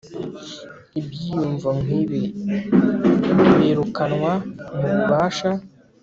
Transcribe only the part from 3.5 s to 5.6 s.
birukanwa mububasha